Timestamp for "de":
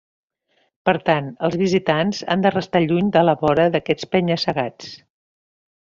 2.47-2.53, 3.19-3.23